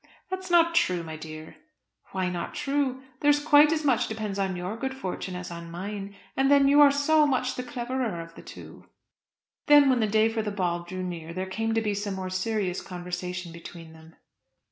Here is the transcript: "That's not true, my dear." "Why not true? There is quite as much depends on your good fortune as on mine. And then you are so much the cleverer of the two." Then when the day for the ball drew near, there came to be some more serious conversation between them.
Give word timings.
"That's 0.31 0.49
not 0.49 0.73
true, 0.73 1.03
my 1.03 1.15
dear." 1.15 1.57
"Why 2.11 2.27
not 2.27 2.55
true? 2.55 3.03
There 3.19 3.29
is 3.29 3.39
quite 3.39 3.71
as 3.71 3.85
much 3.85 4.07
depends 4.07 4.39
on 4.39 4.55
your 4.55 4.75
good 4.75 4.95
fortune 4.95 5.35
as 5.35 5.51
on 5.51 5.69
mine. 5.69 6.15
And 6.35 6.49
then 6.49 6.67
you 6.67 6.81
are 6.81 6.89
so 6.89 7.27
much 7.27 7.53
the 7.53 7.61
cleverer 7.61 8.19
of 8.19 8.33
the 8.33 8.41
two." 8.41 8.85
Then 9.67 9.91
when 9.91 9.99
the 9.99 10.07
day 10.07 10.27
for 10.27 10.41
the 10.41 10.49
ball 10.49 10.79
drew 10.85 11.03
near, 11.03 11.33
there 11.33 11.45
came 11.45 11.75
to 11.75 11.81
be 11.81 11.93
some 11.93 12.15
more 12.15 12.31
serious 12.31 12.81
conversation 12.81 13.51
between 13.51 13.93
them. 13.93 14.15